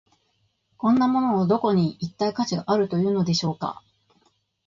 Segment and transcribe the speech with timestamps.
[0.77, 3.83] こんなもののどこに、一体価値があるというのでしょうか。